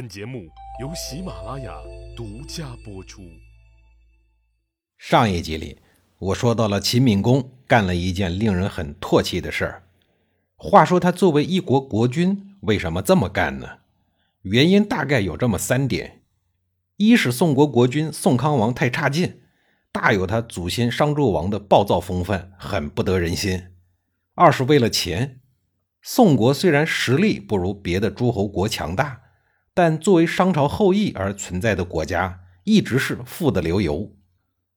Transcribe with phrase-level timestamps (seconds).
[0.00, 0.48] 本节目
[0.80, 1.74] 由喜马拉雅
[2.16, 3.20] 独家播出。
[4.96, 5.76] 上一集里，
[6.18, 9.82] 我说到了秦敏公干了一件令人很唾弃的事儿。
[10.56, 13.80] 话说他作为一国国君，为什么这么干呢？
[14.40, 16.22] 原因大概有这么三点：
[16.96, 19.42] 一是宋国国君宋康王太差劲，
[19.92, 23.66] 大有他祖先商纣王的暴躁风范，很不得人心；
[24.34, 25.42] 二是为了钱。
[26.00, 29.19] 宋国虽然实力不如别的诸侯国强大，
[29.80, 34.14] 但作为商朝后裔而存在的国家，一直是富得流油。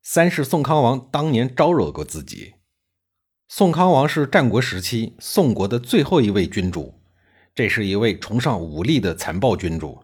[0.02, 2.54] 三是宋康王当年招惹过自己。
[3.50, 7.02] 宋康王是战国时期宋国的最后一位君主，
[7.54, 10.04] 这是一位崇尚武力的残暴君主，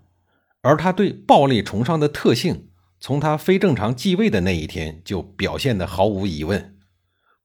[0.64, 2.68] 而他对暴力崇尚的特性，
[3.00, 6.76] 从他非正常继位的那一天就表现得毫无疑问。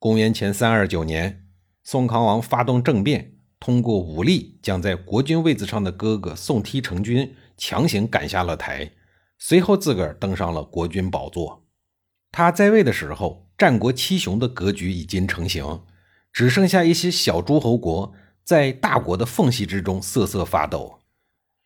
[0.00, 1.44] 公元前三二九年，
[1.84, 3.30] 宋康王发动政变。
[3.60, 8.92] 通过武力将在国君位子上的哥哥宋丕成君强行赶下了台，
[9.38, 11.64] 随后自个儿登上了国君宝座。
[12.32, 15.82] 他在位的时候，战国七雄的格局已经成型，
[16.32, 20.98] 只剩下一些小诸侯国在大国的缝隙之中瑟瑟发抖。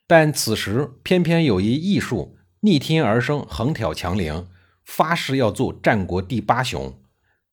[0.06, 4.48] 但此时偏偏有一异术逆天而生，横挑强凌，
[4.84, 7.00] 发誓要做战国第八雄。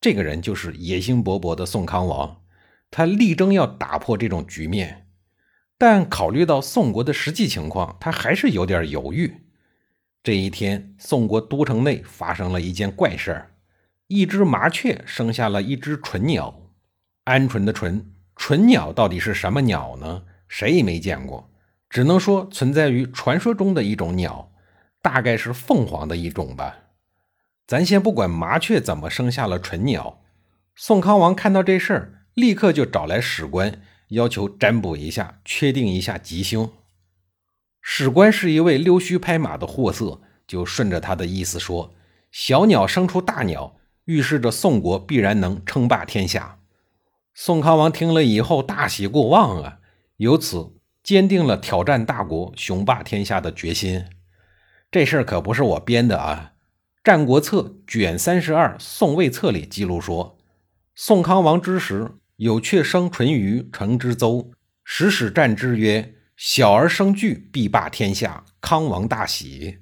[0.02, 2.42] 这个人就是野心勃勃的宋康王。
[2.92, 5.05] 他力争要打破这种局面，
[5.78, 9.42] 但考虑到宋国的实际情况，他还是有点犹豫。
[10.24, 13.52] 这一天，宋国都城内发生了一件怪事儿：
[14.08, 16.62] 一只麻雀生下了一只纯鸟。
[17.26, 18.04] 鹌鹑的鹑，
[18.36, 20.24] 纯鸟到底是什么鸟呢？
[20.48, 21.52] 谁也没见过，
[21.90, 24.52] 只能说存在于传说中的一种鸟，
[25.02, 26.78] 大概是凤凰的一种吧。
[27.68, 30.22] 咱先不管麻雀怎么生下了纯鸟，
[30.76, 32.12] 宋康王看到这事儿。
[32.36, 33.82] 立刻就找来史官，
[34.16, 36.72] 要求占卜一下，确定一下吉凶。
[37.82, 41.94] 史官是一位溜须拍马的货色，就顺着他的意思说
[42.32, 46.60] ：“小鸟生出大鸟，预示着宋国必然能称霸天下。”
[47.36, 49.80] 宋康王听了以后大喜过望啊，
[50.18, 50.72] 由此
[51.04, 54.06] 坚定了挑战大国、雄霸天下的决心。
[54.90, 56.54] 这事儿可不是我编的啊，
[57.04, 60.38] 《战国策》卷三十二《宋魏策》里记录说，
[60.96, 62.12] 宋康王之时。
[62.38, 64.52] 有雀生淳于成之邹，
[64.84, 69.78] 时使战之曰：“小儿生惧，必霸天下。”康王大喜。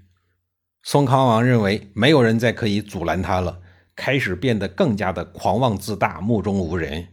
[0.84, 3.62] 宋康王认为没有人再可以阻拦他了，
[3.96, 7.08] 开始变得更加的狂妄自大，目中无人。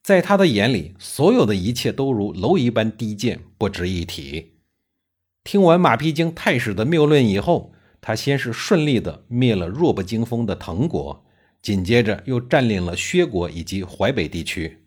[0.00, 4.52] 在他的眼里，所有的一切都如蝼蚁般低贱，不值一提。
[5.42, 11.26] 听完马屁精太史的谬论以后，他先是顺利的灭了弱不禁风的滕国，
[11.60, 14.83] 紧接着又占领了薛国以及淮北地区。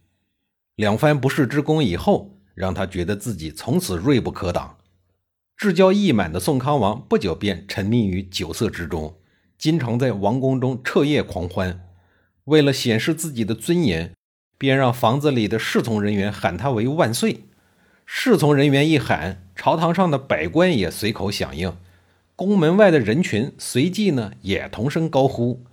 [0.77, 4.77] 两番不世之功以后，让他觉得自己从此锐不可挡。
[5.57, 9.17] 志骄意满的宋康王不久便沉溺于酒色之中，
[9.57, 11.83] 经常在王宫中彻夜狂欢。
[12.43, 14.13] 为了显示自己的尊严，
[14.59, 17.45] 便让房子里的侍从人员喊他为万岁。
[18.05, 21.75] 侍从人员一喊，朝堂上的百官也随口响应，
[22.35, 25.65] 宫门外的人群随即呢也同声高呼。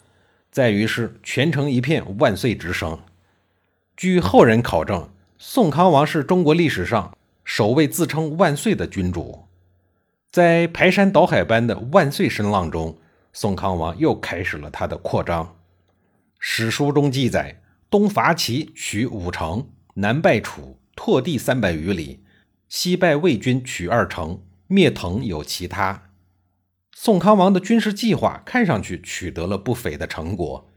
[0.50, 2.98] 在于是全城一片万岁之声。
[3.97, 9.44] 据后人考证，宋康王是中国历史上首位自称万岁的君主。
[10.32, 12.99] 在排山倒海般的万岁声浪中，
[13.33, 15.56] 宋康王又开始了他的扩张。
[16.41, 22.19] 史书中记载：东伐齐，取五城；南败楚，拓地三百余里；
[22.69, 26.10] 西败魏军，取二城，灭滕有其他。
[26.93, 30.69] 宋康王的军事计划看上去取得了不菲的成果。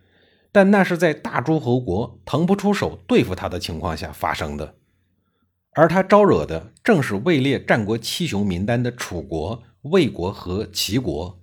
[0.57, 4.73] 但那是在大诸侯国腾不出手对付他的情况下发生的，
[5.73, 11.39] 而他招惹的正是位列战国七雄名单的楚国、魏国和齐国。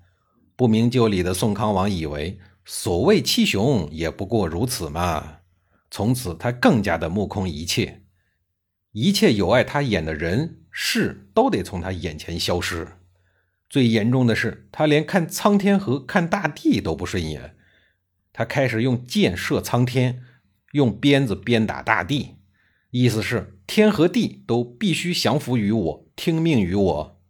[0.56, 5.36] 不明就里的宋康王以为，所谓七雄也不过如此嘛。
[5.92, 8.02] 从此，他更加的目空一切，
[8.90, 12.88] 一切有碍他眼的人事都得从他眼前消失。
[13.70, 17.54] 最严重的是，他连看苍天和看大地都不顺眼。
[18.34, 20.22] 他开始用箭射苍天，
[20.72, 22.34] 用鞭子鞭打大地，
[22.90, 27.20] 意思是天和地都必须降服于我，听命于我。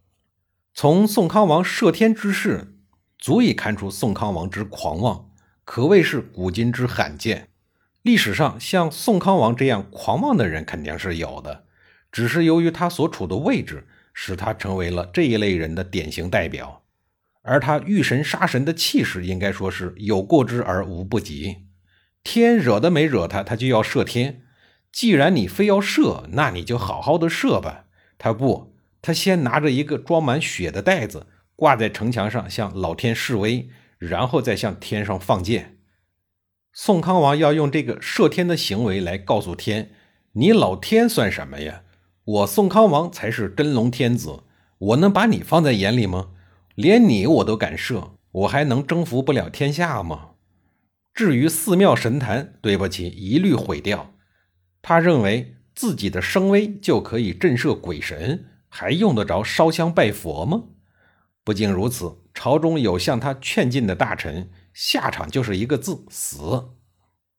[0.72, 2.74] 从宋康王射天之事，
[3.18, 5.30] 足以看出宋康王之狂妄，
[5.64, 7.48] 可谓是古今之罕见。
[8.00, 11.64] 历史上像宋康王这样狂妄的人肯定是有的，
[12.10, 16.83] 只是由于他所处的位置，使他成为了这一类人的典型代表。
[17.46, 21.66] 而他遇神杀神的气势，应该说是有过之而无不及。
[22.22, 24.42] 天惹都没惹他，他就要射天。
[24.90, 27.84] 既然你非要射，那你就好好的射吧。
[28.16, 33.68] 他不，他先拿着一个装满血的袋子挂在城墙上，向老天示威，
[33.98, 35.76] 然后再向天上放箭。
[36.72, 39.90] 宋康王要用这个射天的行为来告诉天
[40.32, 41.82] ：“你老天算什么呀？
[42.24, 44.44] 我宋康王才是真龙天子，
[44.78, 46.30] 我能把你放在眼里吗？
[46.74, 50.30] 连你我都敢射，我还能征服不了天下吗？”
[51.14, 54.14] 至于寺庙神坛，对不起，一律毁掉。
[54.82, 58.46] 他认为自己的声威就可以震慑鬼神。
[58.76, 60.64] 还用得着烧香拜佛吗？
[61.44, 66.70] 不仅如此，朝中有向他劝进的大臣，下场就是一个字死。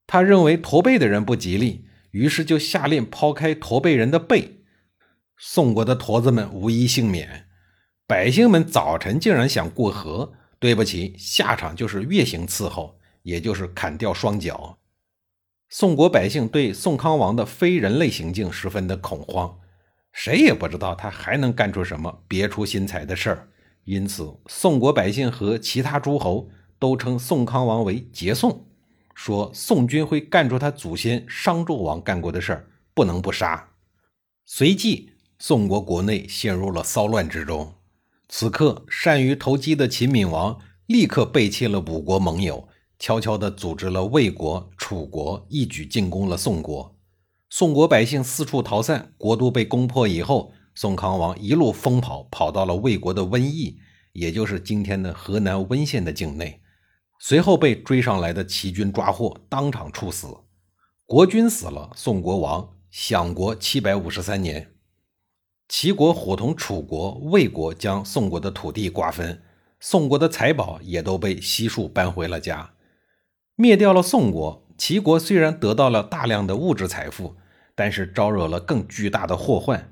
[0.07, 4.61] 他认为驼背的人不吉利，于是就下令抛开驼背人的背。
[5.37, 7.44] 宋国的驼子们无一幸免。
[8.07, 14.77] 百姓们早晨竟然想过河，对不起，下场就是月刑伺候，也就是砍掉双脚。
[15.69, 19.57] 宋国百姓对宋康王的非人类行径十分的恐慌。
[20.11, 23.49] 谁也不知道他还能干出什么别出心裁的事儿，
[23.85, 26.47] 因此宋国百姓和其他诸侯
[26.77, 28.67] 都称宋康王为桀宋，
[29.15, 33.71] 说宋军会干出他祖先商纣王干过的事儿，不能不杀。
[34.45, 37.74] 随即，宋国国内陷入了骚乱之中。
[38.27, 42.67] 此刻，善于投机的秦闵王立刻背弃了五国盟友，
[42.97, 46.95] 悄悄地组织了魏国、楚国，一举进攻了宋国。
[47.49, 53.77] 宋国百姓四处逃散，国都被攻破以后，宋康王一路疯跑，跑到了魏国的温邑，
[54.13, 56.61] 也就是今天的河南温县的境内。
[57.19, 60.27] 随后被追上来的齐军抓获，当场处死。
[61.05, 64.74] 国君死了，宋国亡，享国七百五十三年。
[65.77, 69.41] 齐国伙同楚国、魏国将宋国的土地瓜分，
[69.81, 72.71] 宋国的财宝也都被悉数搬回了家，
[73.57, 74.65] 灭掉了宋国。
[74.77, 77.35] 齐国虽然得到了大量的物质财富。
[77.75, 79.91] 但是招惹了更巨大的祸患，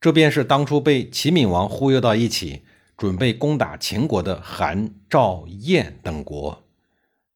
[0.00, 2.62] 这便是当初被齐闵王忽悠到一起，
[2.96, 6.64] 准备攻打秦国的韩、赵、燕等国。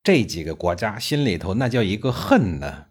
[0.02, 2.86] 这几个国家心里头那叫一个恨呢！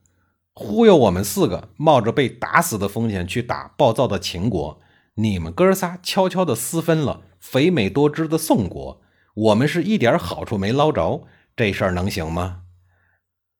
[0.59, 4.81] 忽悠我们四个，冒着被打死的风险去打暴躁的秦国，
[5.13, 8.99] 你们哥仨悄悄地私分了肥美多汁的宋国，
[9.35, 12.63] 我们是一点好处没捞着，这事儿能行吗？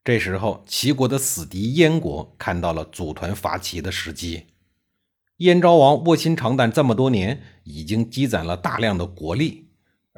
[0.03, 4.47] 这时候，齐国的死敌燕国看到了组团伐齐的时机。
[5.38, 9.67] 燕昭王卧薪尝胆这么多年，已经积攒了大量的国力，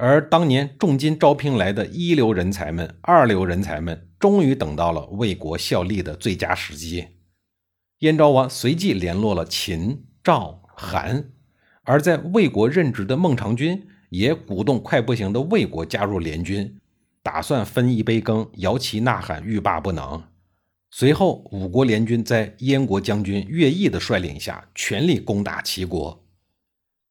[0.01, 7.05] 而当年重金招聘来的一流人才们、二流人才们，终于等到了为国效力的最佳时机。
[7.99, 11.31] 燕昭王随即联络了秦、赵、韩，
[11.83, 16.79] 而在魏国任职的孟尝君也鼓动快不行的魏国加入联军。
[17.21, 20.23] 打算分一杯羹，摇旗呐喊，欲罢不能。
[20.89, 26.25] 随后，五国联军在燕国将军乐毅的率领下，全力攻打齐国。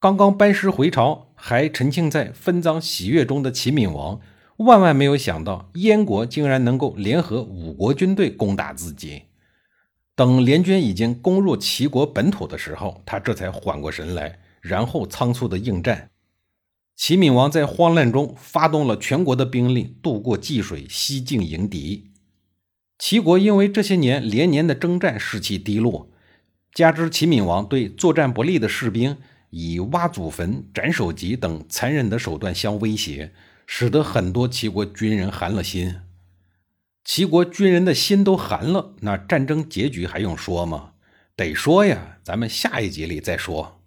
[0.00, 4.20] 刚刚班师回朝，还沉浸在分赃喜悦中的齐闵王，
[4.56, 9.22] 万万没有想到燕国竟然能够联合五国军队攻打自己。
[10.16, 16.10] 等联军已经攻入齐国本土的时候，他这才缓过神来，然后仓促的应战。
[16.96, 22.10] 齐闵王在慌乱中发动了全国的兵力，渡过济水，西进迎敌。
[22.98, 26.08] 齐国因为这些年连年的征战，士气低落，
[26.74, 29.16] 加之齐闵王对作战不利的士兵
[29.50, 33.32] 以挖祖坟、斩首级等残忍的手段相威胁，
[33.66, 36.00] 使得很多齐国军人寒了心。
[37.04, 40.92] 齐国军人的心都寒了，那战争结局还用说吗？
[41.34, 43.77] 得说呀，咱们下一集里再说。